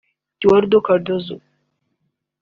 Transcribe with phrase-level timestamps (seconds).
[0.37, 1.35] Eduardo Cardozo